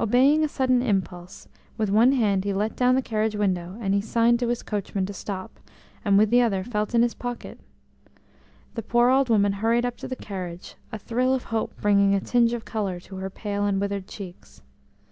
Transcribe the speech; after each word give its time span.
Obeying 0.00 0.42
a 0.42 0.48
sudden 0.48 0.82
impulse, 0.82 1.46
with 1.78 1.90
one 1.90 2.10
hand 2.10 2.42
he 2.42 2.52
let 2.52 2.74
down 2.74 2.96
the 2.96 3.00
carriage 3.00 3.36
window 3.36 3.78
and 3.80 4.04
signed 4.04 4.40
to 4.40 4.48
his 4.48 4.64
coachman 4.64 5.06
to 5.06 5.12
stop, 5.12 5.60
and 6.04 6.18
with 6.18 6.28
the 6.30 6.42
other 6.42 6.64
felt 6.64 6.92
in 6.92 7.02
his 7.02 7.14
pocket. 7.14 7.60
The 8.74 8.82
poor 8.82 9.10
old 9.10 9.28
woman 9.28 9.52
hurried 9.52 9.86
up 9.86 9.96
to 9.98 10.08
the 10.08 10.16
carriage, 10.16 10.74
a 10.90 10.98
thrill 10.98 11.32
of 11.32 11.44
hope 11.54 11.80
bringing 11.80 12.16
a 12.16 12.20
tinge 12.20 12.52
of 12.52 12.64
colour 12.64 12.98
to 12.98 13.16
her 13.18 13.30
pale 13.30 13.64
and 13.64 13.80
withered 13.80 14.08
cheeks. 14.08 14.60